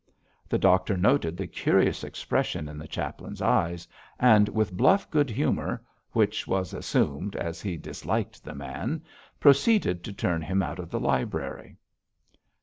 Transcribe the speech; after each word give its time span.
The 0.49 0.57
doctor 0.57 0.97
noted 0.97 1.37
the 1.37 1.45
curious 1.45 2.03
expression 2.03 2.67
in 2.67 2.79
the 2.79 2.87
chaplain's 2.87 3.39
eyes, 3.39 3.87
and 4.19 4.49
with 4.49 4.75
bluff 4.75 5.07
good 5.11 5.29
humour 5.29 5.83
which 6.13 6.47
was 6.47 6.73
assumed, 6.73 7.35
as 7.35 7.61
he 7.61 7.77
disliked 7.77 8.43
the 8.43 8.55
man 8.55 9.03
proceeded 9.39 10.03
to 10.05 10.11
turn 10.11 10.41
him 10.41 10.63
out 10.63 10.79
of 10.79 10.89
the 10.89 10.99
library. 10.99 11.77